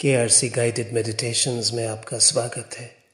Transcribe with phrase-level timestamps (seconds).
[0.00, 3.04] के R C guided meditations में आपका स्वागत है।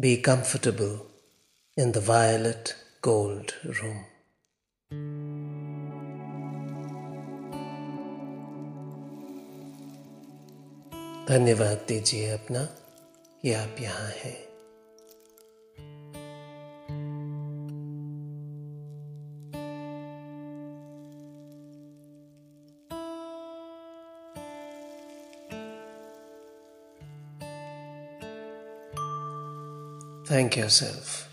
[0.00, 2.68] Be comfortable in the violet
[3.02, 3.96] gold room
[11.28, 12.64] धन्यवाद दीजिए अपना
[13.42, 14.49] कि आप यहाँ हैं।
[30.29, 31.29] Thank yourself.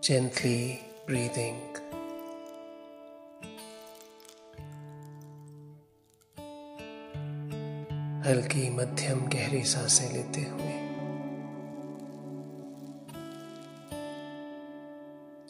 [0.00, 1.60] Gently breathing.
[8.26, 10.74] हल्की मध्यम गहरी सांसें लेते हुए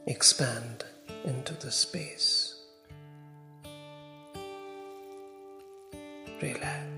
[0.06, 0.84] expand
[1.24, 2.54] into the space.
[6.40, 6.89] Relax.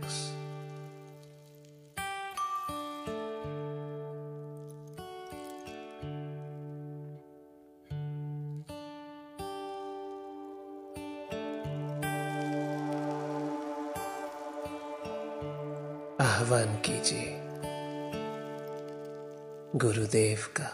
[16.23, 17.39] आह्वान कीजिए।
[19.75, 20.67] गुरुदेव का।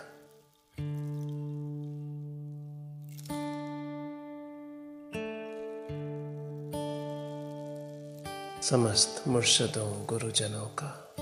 [8.61, 11.14] समस्त मुर्शदों, गुरुजनों का।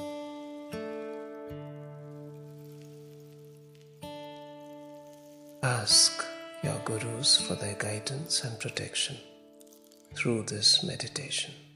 [5.70, 6.23] Ask
[6.66, 9.16] your gurus for the guidance and protection
[10.17, 11.67] through this meditation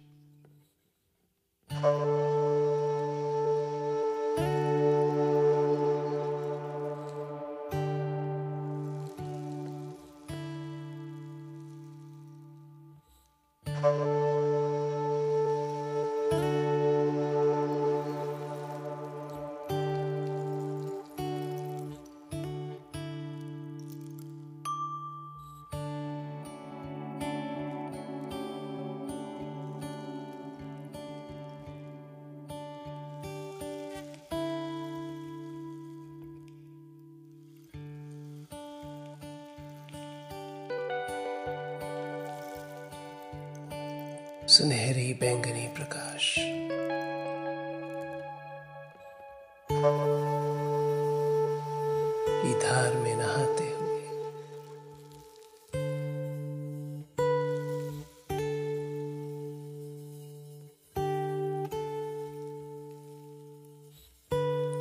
[52.50, 53.84] की धार में नहाते हुए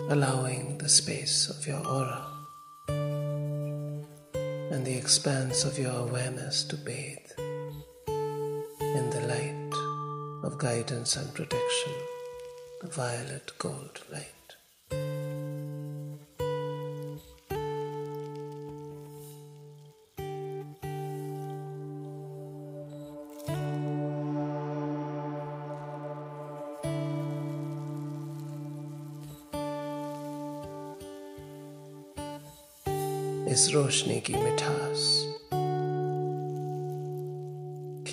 [0.10, 2.22] allowing the space of your aura
[4.72, 7.32] and the expanse of your awareness to bathe
[8.98, 9.74] in the light
[10.44, 11.94] of guidance and protection,
[12.82, 14.39] the violet gold light.
[34.01, 35.27] इस रोशनी की मिठास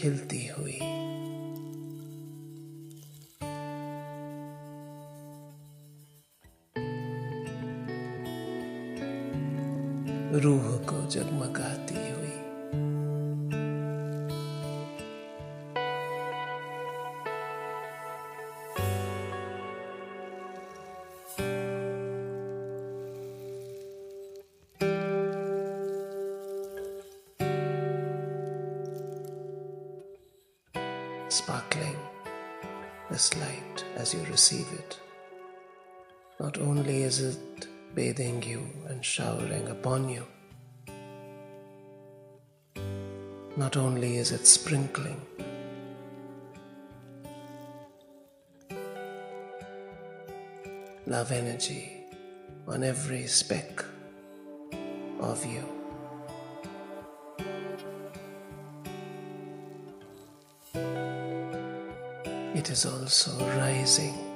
[0.02, 0.80] खिलती हुई।
[10.40, 11.77] रूह को जगमगाती
[33.10, 35.00] this light as you receive it.
[36.40, 40.26] Not only is it bathing you and showering upon you,
[43.56, 45.22] not only is it sprinkling,
[51.06, 52.04] love energy
[52.68, 53.84] on every speck
[55.20, 55.77] of you.
[62.70, 64.27] Is also rising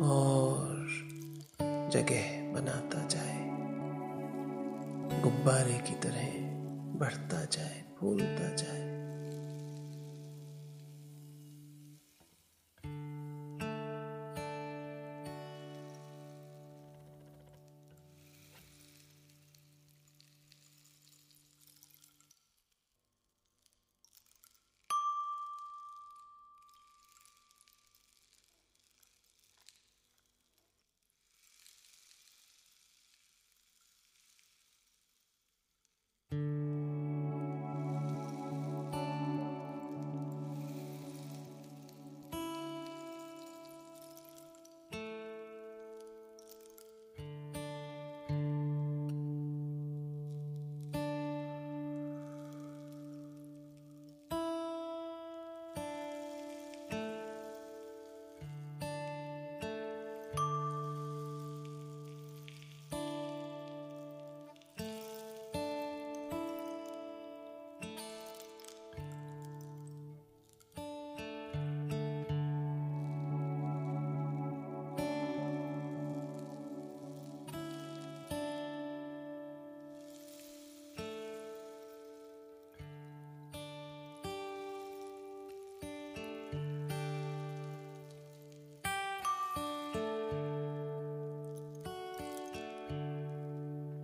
[0.00, 0.86] और
[1.92, 3.46] जगह बनाता जाए,
[5.22, 6.28] गुब्बारे की तरह
[6.98, 8.95] बढ़ता जाए, फूलता जाए।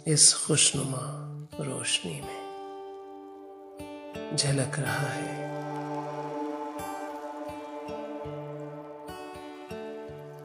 [0.06, 1.04] इस खुशनुमा
[1.64, 2.42] रोशनी में
[4.36, 5.50] झलक रहा है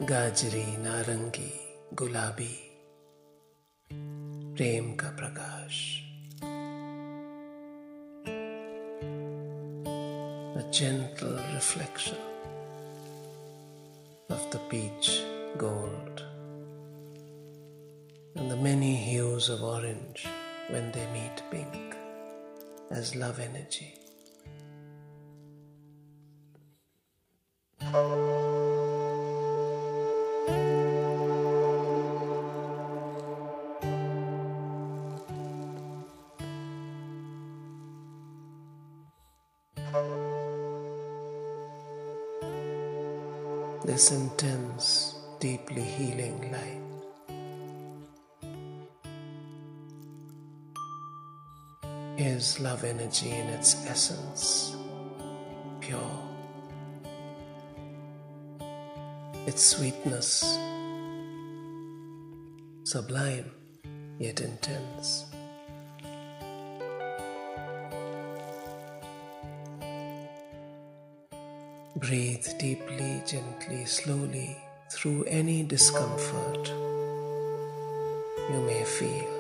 [0.09, 1.51] गाजरी नारंगी
[1.93, 2.53] गुलाबी
[4.57, 5.85] प्रेम का प्रकाश
[10.59, 12.17] a gentle reflection
[14.29, 15.09] of the peach
[15.57, 16.23] gold
[18.35, 18.55] and the
[19.37, 20.25] of orange
[20.69, 21.95] when they meet pink
[22.89, 23.93] as love energy.
[43.85, 46.46] This intense, deeply healing
[52.37, 54.75] is love energy in its essence,
[55.81, 56.19] pure.
[59.47, 60.59] Its sweetness,
[62.83, 63.49] sublime
[64.19, 65.25] yet intense.
[71.95, 74.55] Breathe deeply, gently, slowly
[74.91, 76.67] through any discomfort
[78.51, 79.36] you may feel.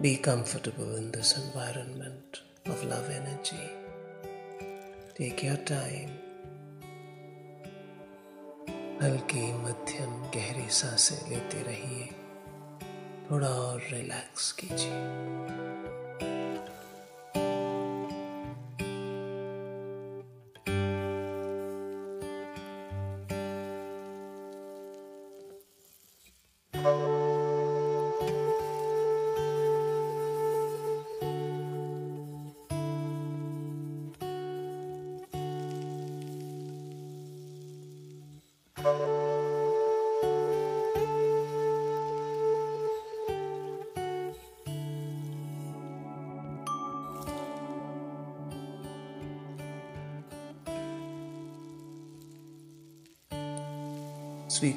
[0.00, 3.66] Be comfortable in this environment of love energy.
[5.16, 6.10] Take your time.
[9.02, 12.06] हल्की मध्यम गहरी साँसें लेते रहिए
[13.30, 15.67] थोड़ा और relax कीजिए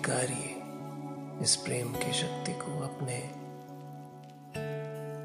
[0.02, 3.18] स्वीकारिए इस प्रेम की शक्ति को अपने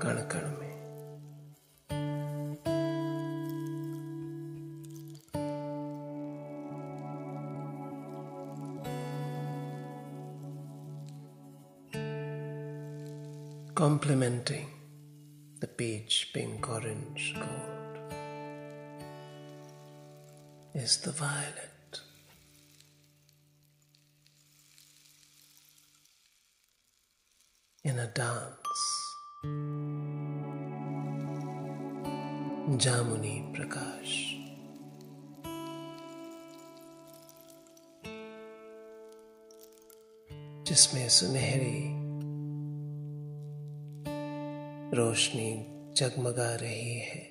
[0.02, 0.64] कण कण में
[13.74, 14.68] complementing
[15.60, 18.14] the peach, pink, orange, gold
[20.74, 21.65] is the violet.
[28.16, 28.84] Dance.
[32.84, 34.16] Jamuni Prakash.
[40.66, 41.82] जिसमें सुनहरी,
[44.96, 45.50] रोशनी
[45.96, 47.22] जगमगा रही है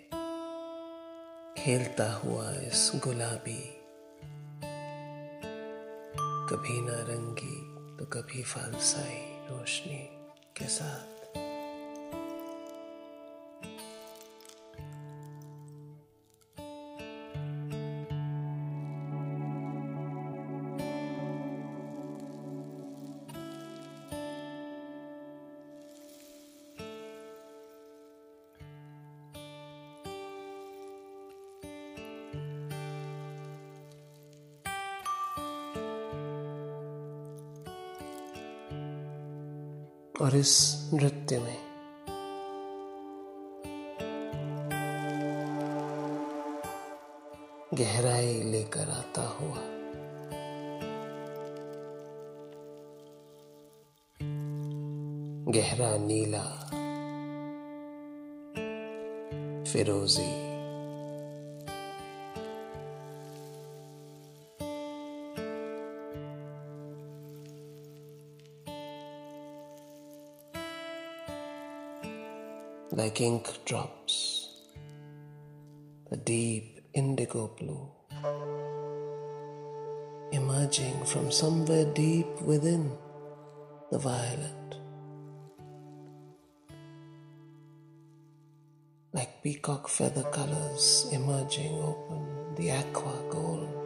[1.58, 3.62] खेलता हुआ इस गुलाबी,
[6.50, 7.58] कभी नारंगी
[7.98, 10.15] तो कभी फालसाई रोशनी
[10.58, 10.66] के
[40.22, 41.58] और इस नृत्य में।
[47.74, 49.58] गहराई लेकर आता हुआ।
[55.54, 56.44] गहरा नीला
[59.72, 60.55] फिरोजी
[73.06, 74.50] like ink drops,
[76.12, 77.88] a deep indigo blue,
[80.32, 82.92] emerging from somewhere deep within
[83.92, 84.70] the violet,
[89.14, 93.86] like peacock feather colors emerging open, the aqua gold.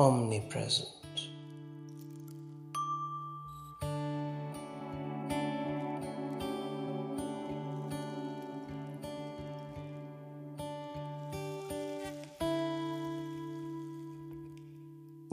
[0.00, 0.93] Omnipresent.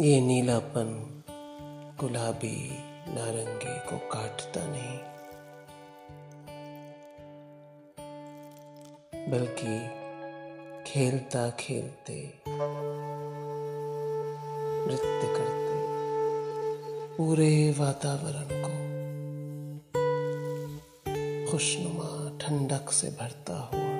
[0.01, 0.87] ये नीलापन
[1.99, 2.55] गुलाबी
[3.07, 4.97] नारंगी को काटता नहीं,
[9.31, 9.75] बल्कि
[10.91, 12.17] खेलता खेलते
[14.87, 15.77] नृत्य करते
[17.17, 18.75] पूरे वातावरण को
[21.51, 23.90] खुशनुमा ठंडक से भरता हुआ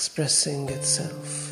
[0.00, 1.49] expressing itself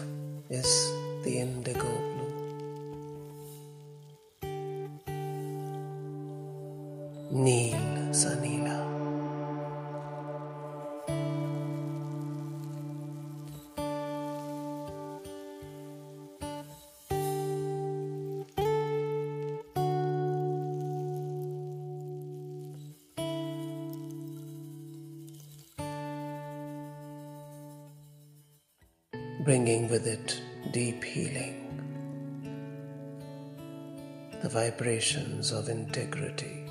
[35.16, 36.64] of integrity,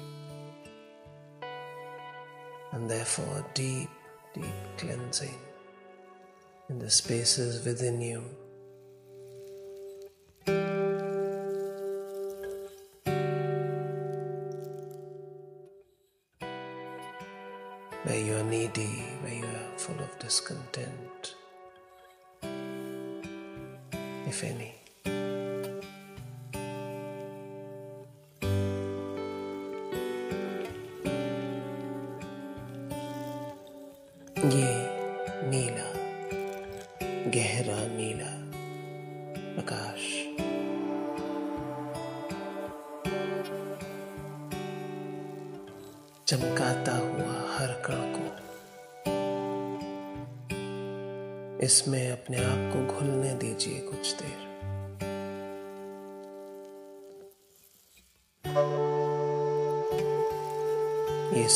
[2.72, 3.90] and therefore deep,
[4.34, 4.46] deep
[4.78, 5.38] cleansing
[6.70, 8.24] in the spaces within you.
[18.04, 21.36] Where you are needy, where you are full of discontent,
[24.28, 24.87] if any.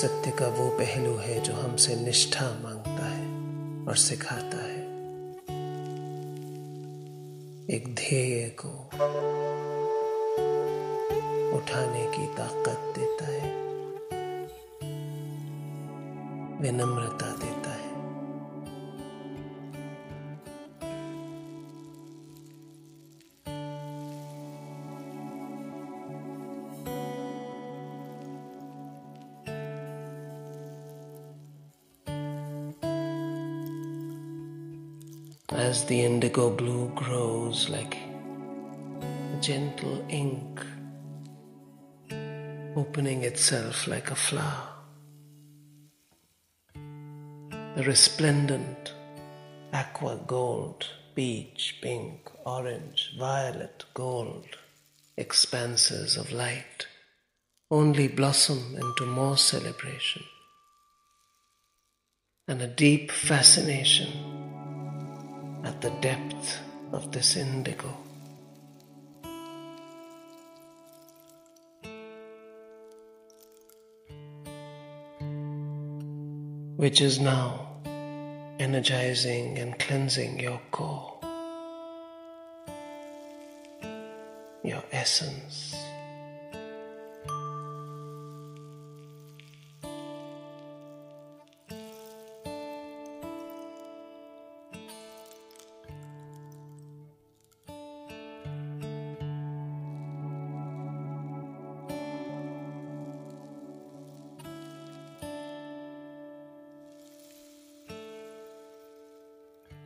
[0.02, 3.26] सत्य का वो पहलू है जो हमसे निष्ठा माँगता है
[3.88, 4.82] और सिखाता है।
[7.76, 8.70] एक ध्येय को
[11.58, 13.56] उठाने की ताकत देता है।
[16.62, 17.51] विनम्रता देता
[35.62, 40.60] as the indigo blue grows like a gentle ink,
[42.76, 44.70] opening itself like a flower.
[47.76, 48.94] The resplendent
[49.72, 54.58] aqua gold, peach, pink, orange, violet, gold
[55.16, 56.88] expanses of light
[57.70, 60.24] only blossom into more celebration
[62.48, 64.31] and a deep fascination
[65.64, 66.60] at the depth
[66.92, 67.96] of this indigo.
[76.78, 77.68] Which is now
[78.60, 81.20] energizing and cleansing your core,
[84.64, 85.81] your essence.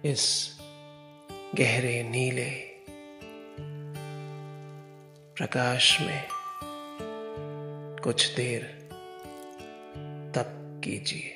[0.05, 0.57] इस
[1.55, 2.49] गहरे नीले
[5.35, 6.27] प्रकाश में
[8.03, 8.89] कुछ देर
[10.35, 11.34] तप कीजिए।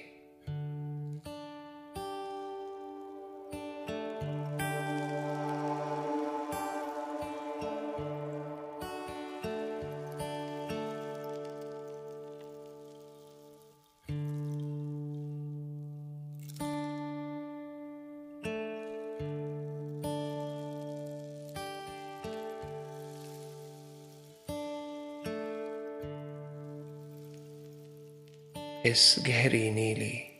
[28.89, 30.39] इस गहरी नीली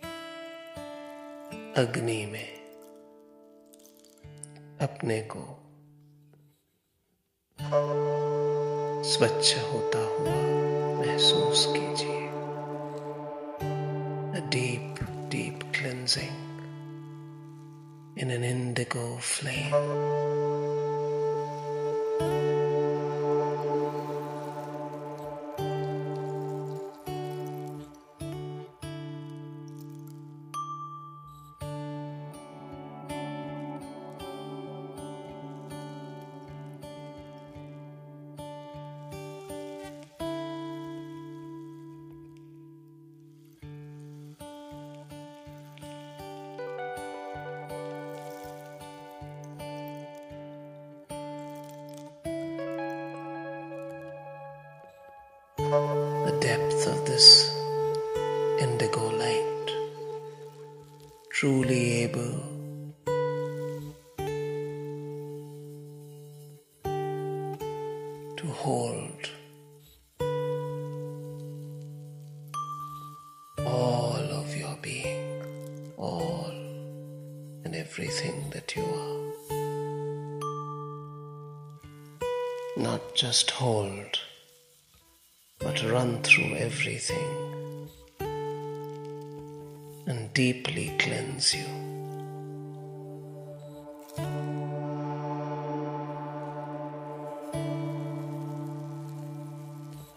[1.77, 2.47] अग्नि में
[4.81, 5.41] अपने को
[9.03, 10.35] स्वच्छ होता हुआ
[11.01, 12.21] महसूस कीजिए।
[14.49, 16.37] Deep deep cleansing
[18.19, 19.71] in an indigo flame
[55.69, 57.55] the depth of this
[58.59, 59.67] indigo light,
[61.29, 62.41] truly able
[68.35, 69.29] to hold
[73.59, 75.43] all of your being,
[75.97, 76.49] all
[77.63, 79.19] and everything that you are.
[82.75, 83.98] Not just hold
[90.38, 91.68] deeply cleanse you.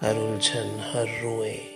[0.01, 1.70] हर उलझन हर रोए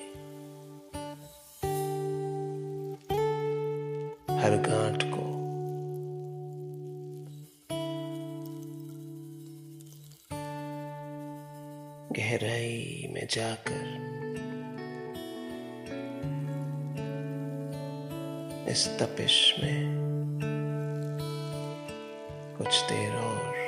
[22.58, 23.60] कुछ देर और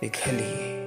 [0.00, 0.81] पिघलिए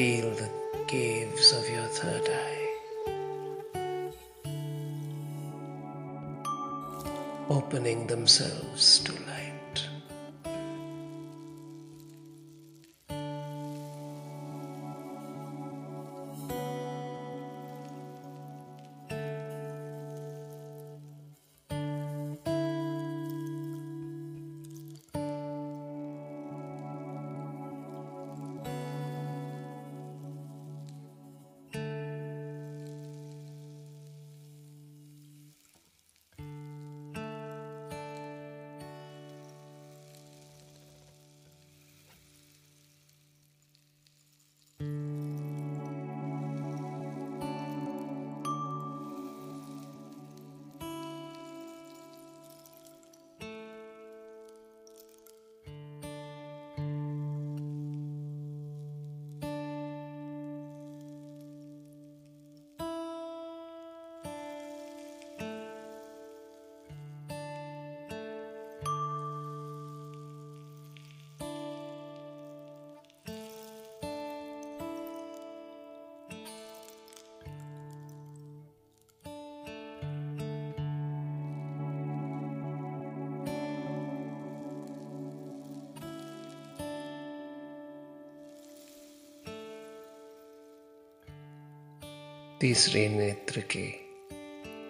[0.00, 0.48] Feel the
[0.86, 2.68] caves of your third eye.
[7.50, 9.39] Opening themselves to light.
[92.60, 93.90] तीसरे नेत्र के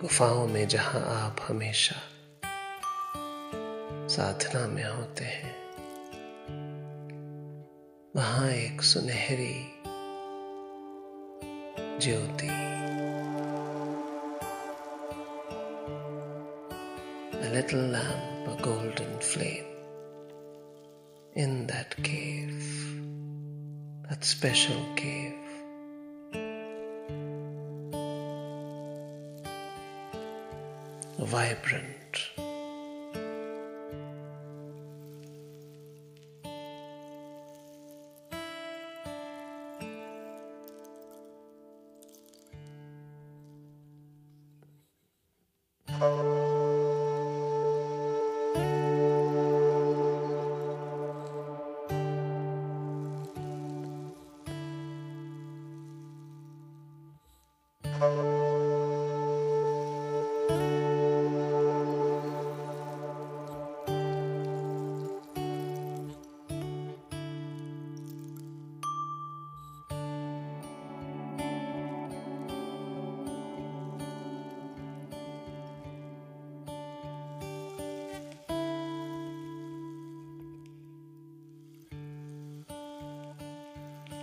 [0.00, 1.96] गुफाओं में जहाँ आप हमेशा
[4.08, 5.54] साधना में होते हैं,
[8.16, 9.82] वहाँ एक सुनहरी
[11.98, 12.46] ज्योति
[17.56, 19.64] little lamp golden flame
[21.42, 22.50] in that cave
[24.10, 25.39] that special cave
[31.24, 31.99] vibrant.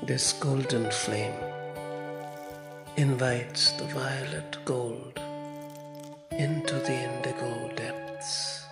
[0.07, 1.35] This golden flame
[2.95, 5.19] invites the violet gold
[6.31, 8.63] into the indigo depths.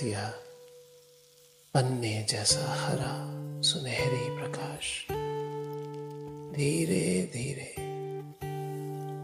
[0.00, 0.28] जमर्द या
[1.74, 3.14] पन्ने जैसा हरा
[3.62, 5.06] सुनहरी प्रकाश।
[6.56, 7.74] धीरे धीरे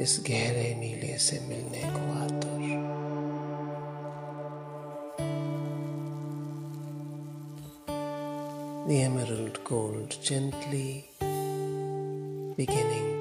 [0.02, 2.56] इस गहरे नीले से मिलने को आतुर।
[8.88, 11.04] The emerald gold gently
[12.56, 13.15] beginning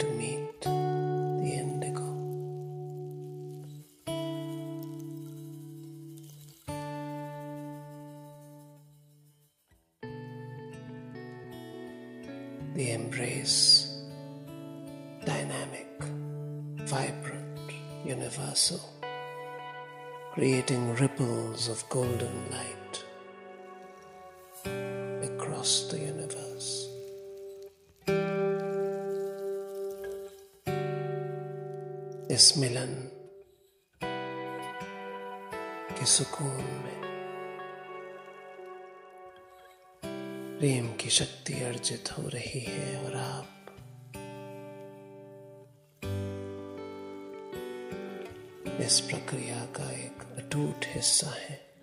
[20.75, 22.95] creating ripples of golden light
[25.23, 26.71] across the universe.
[32.37, 32.95] इस मिलन
[35.95, 37.01] के सुकून में
[40.59, 43.54] प्रेम की शक्ति अर्जित हो रही है और आप
[48.86, 51.75] इस प्रक्रिया का एक अटूट हिस्सा है।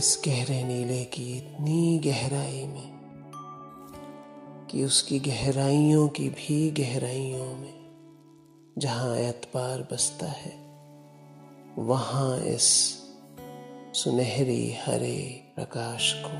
[0.00, 2.90] इस गहरे नीले की इतनी गहराई में
[4.70, 7.74] कि उसकी गहराइयों की भी गहराइयों में
[8.78, 10.52] जहाँ एतबार बसता है,
[11.78, 12.62] वहाँ इस
[13.94, 16.30] सुनहरी हरे प्रकाश को।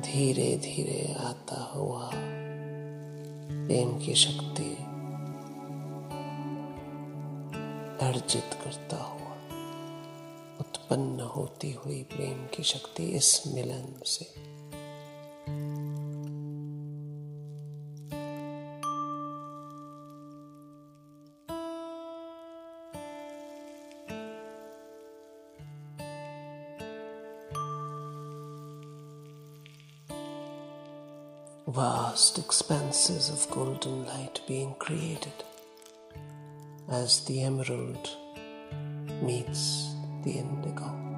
[0.00, 2.10] धीरे धीरे आता हुआ
[3.70, 4.70] प्रेम की शक्ति
[8.06, 9.34] अर्जित करता हुआ
[10.60, 14.26] उत्पन्न होती हुई प्रेम की शक्ति इस मिलन से
[33.60, 35.38] golden light being created
[36.88, 38.08] as the emerald
[39.20, 39.94] meets
[40.24, 41.09] the indigo.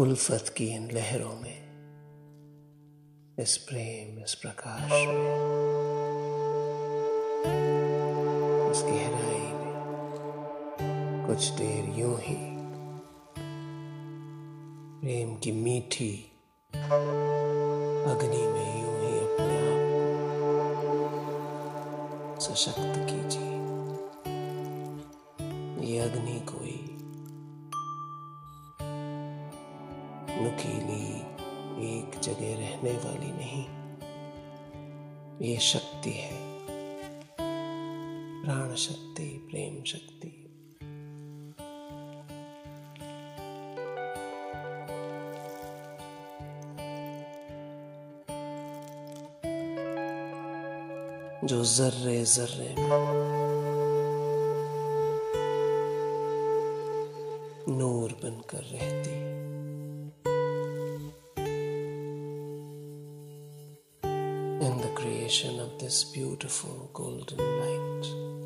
[0.00, 1.60] उल्फत की इन लहरों में
[3.38, 5.24] इस प्रेम, इस प्रकाश में,
[8.70, 12.38] इस गहराई में कुछ देर यूँ ही
[15.00, 16.32] प्रेम की मीठी
[16.74, 19.82] अग्नि में यूँ ही अपने आप
[22.40, 22.99] सशक्त
[35.42, 36.38] ये शक्ति है।
[38.44, 40.36] प्राण शक्ति प्रेम शक्ति।
[51.44, 52.74] जो जर्रे जर्रे।
[57.72, 59.59] नूर बनकर रहती।
[64.60, 68.39] In the creation of this beautiful golden light.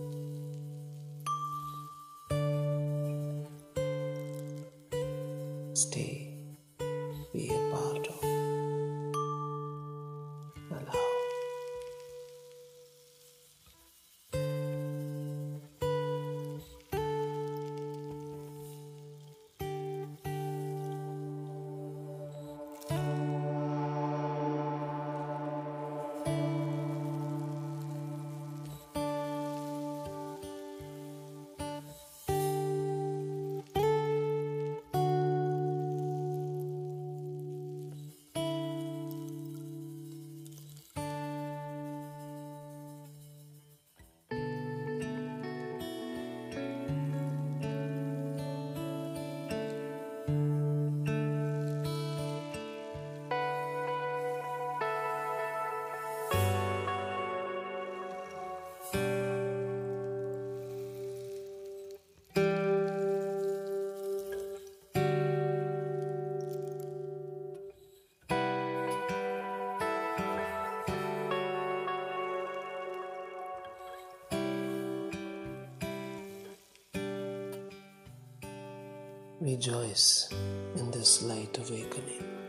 [79.45, 80.31] Rejoice
[80.75, 82.44] in this light awakening.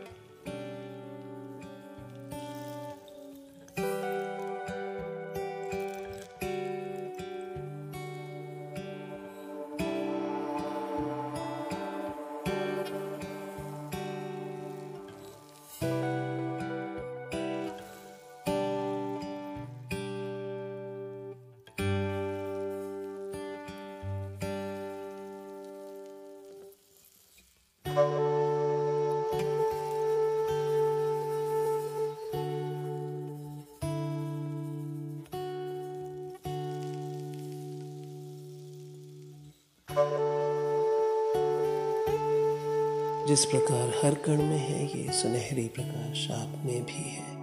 [43.36, 47.36] जिस प्रकार हर कण में है ये सुनहरी प्रकाश आप में भी है।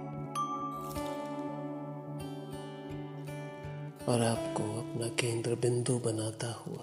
[4.05, 6.81] और आपको अपना केंद्र बिंदु बनाता हुआ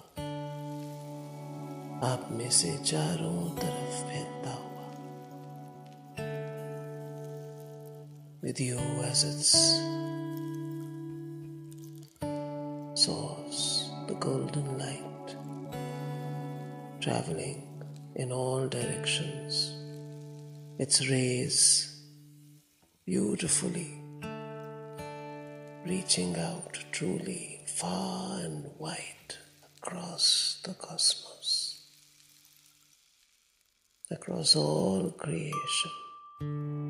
[2.13, 4.87] आप में से चारों तरफ़ फैलता हुआ।
[8.45, 9.57] With you as its
[13.09, 13.67] source,
[14.11, 15.35] the golden light,
[17.03, 17.70] traveling
[18.15, 19.75] in all directions,
[20.79, 22.03] its rays
[23.07, 24.01] beautifully
[25.87, 29.35] reaching out truly far and wide
[29.77, 31.83] across the cosmos,
[34.11, 36.90] across all creation.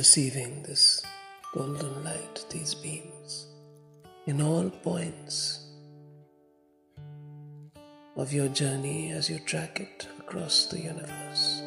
[0.00, 1.02] Receiving this
[1.52, 3.48] golden light, these beams,
[4.24, 5.36] in all points
[8.16, 11.60] of your journey as you track it across the universe.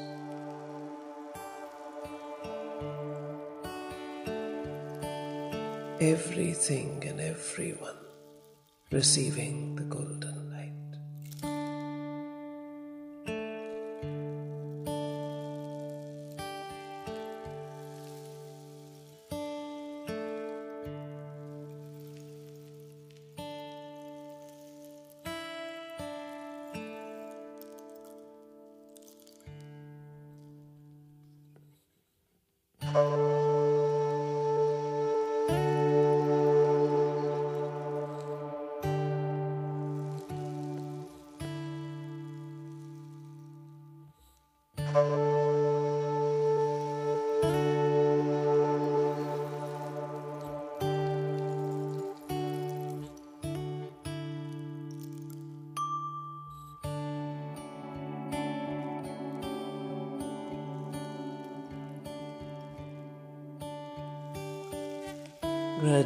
[6.02, 8.02] Everything and everyone
[8.90, 10.53] receiving the golden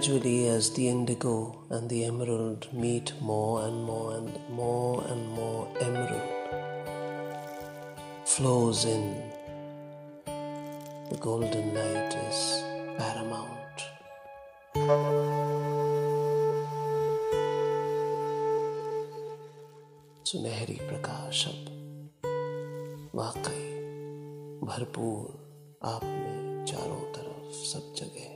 [0.06, 5.66] Gradually, as the indigo and the emerald meet more and more and more and more
[5.80, 6.22] emerald
[8.24, 9.02] flows in,
[10.24, 12.38] the golden light is
[12.96, 13.78] paramount.
[20.30, 23.66] सुनहरी प्रकाश अब वाकई
[24.68, 25.26] भरपूर
[25.94, 28.35] आप में चारों तरफ सब जगह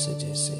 [0.00, 0.52] जैसे जैसे।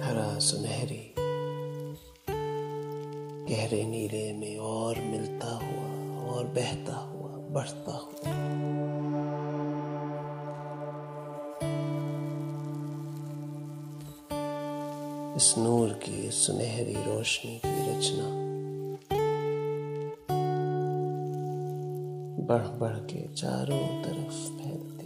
[0.00, 1.14] हरा सुनहरी,
[3.46, 8.58] गहरे नीले में और मिलता हुआ, और बहता हुआ, बढ़ता हुआ।
[15.36, 18.38] इस नूर की, इस सुनहरी रोशनी की रचना।
[22.46, 24.97] बढ़ बढ़ के चारों तरफ़ फैलती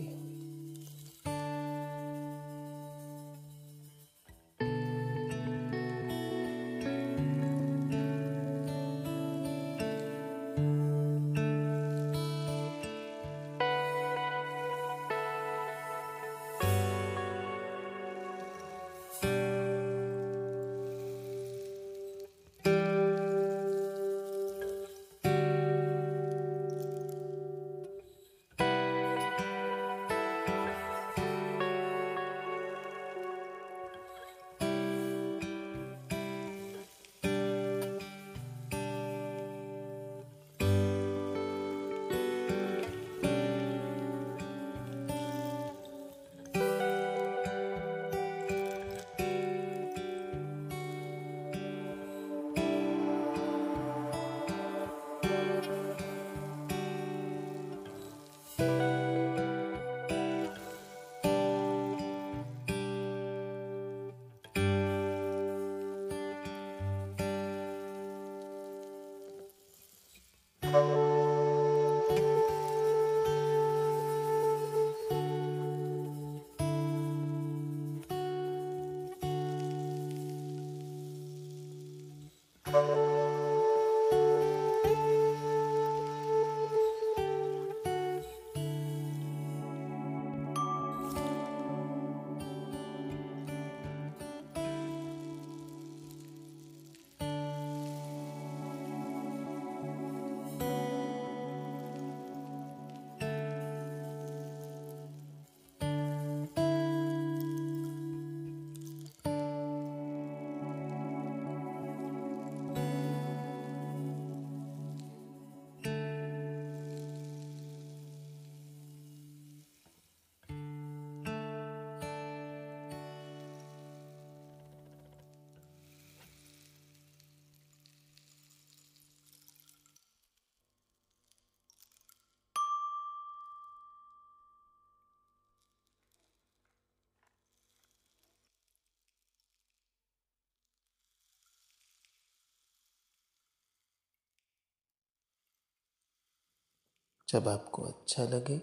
[147.32, 148.58] जब आपको अच्छा लगे,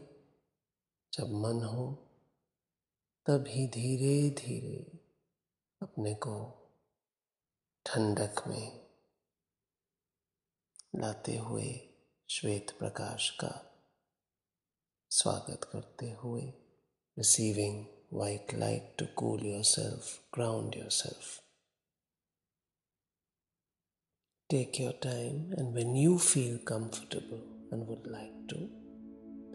[1.13, 1.91] जब मन हो
[3.25, 4.99] तब ही धीरे धीरे
[5.81, 6.55] अपने को
[7.85, 8.89] ठंडक में
[10.95, 11.73] लाते हुए
[12.29, 13.81] श्वेत प्रकाश का
[15.09, 16.41] स्वागत करते हुए
[17.17, 21.43] receiving white light to cool yourself ground yourself
[24.49, 28.69] take your time and when you feel comfortable and would like to,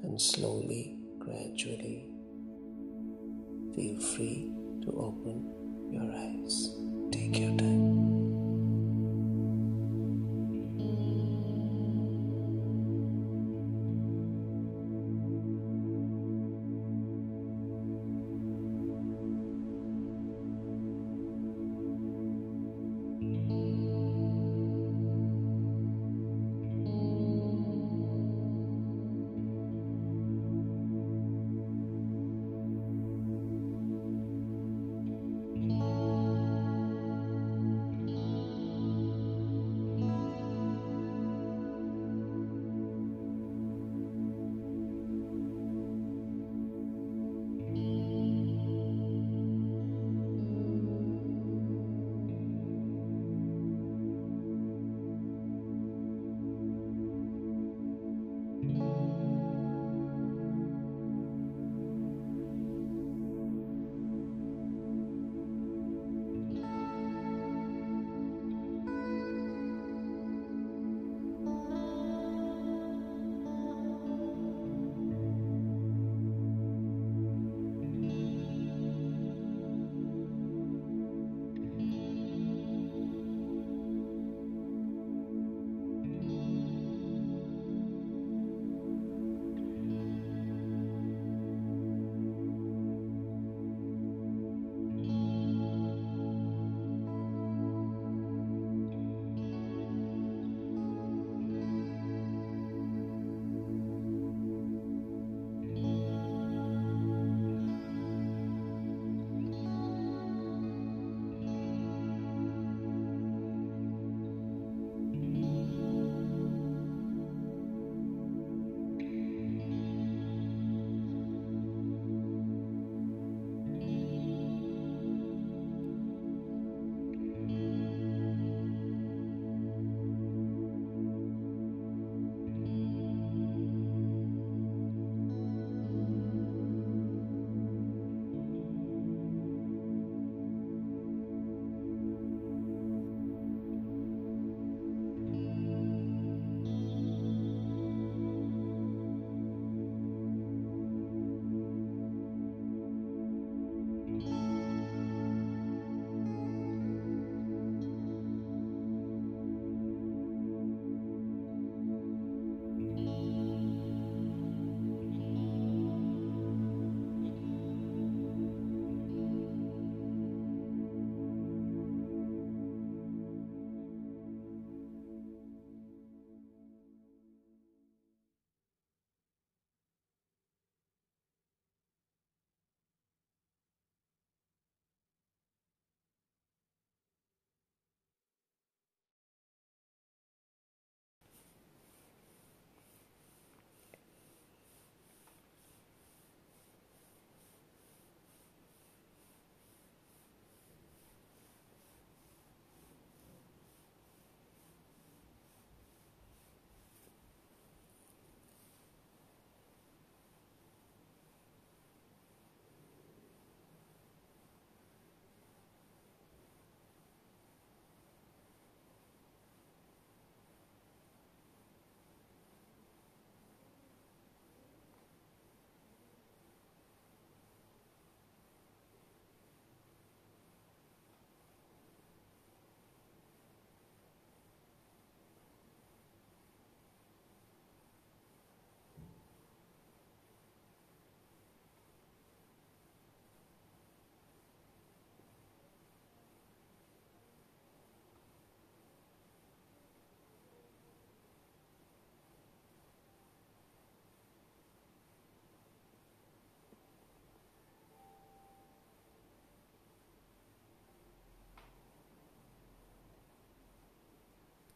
[0.03, 2.09] then slowly, gradually
[3.75, 4.53] feel free
[4.83, 5.37] to open
[5.91, 6.77] your eyes.
[7.11, 7.94] Take your time.